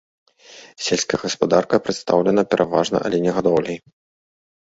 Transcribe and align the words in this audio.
Сельская 0.85 1.19
гаспадарка 1.23 1.75
прадстаўлена 1.87 2.41
пераважна 2.53 2.97
аленегадоўляй. 3.09 3.77